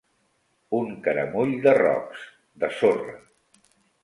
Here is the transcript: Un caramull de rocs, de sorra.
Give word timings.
Un 0.77 0.87
caramull 1.07 1.53
de 1.67 1.75
rocs, 1.79 2.25
de 2.65 2.71
sorra. 2.79 3.15